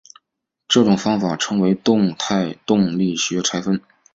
[0.67, 3.79] 这种方法称为动态动力学拆分。